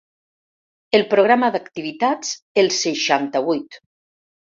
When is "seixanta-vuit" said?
2.83-3.83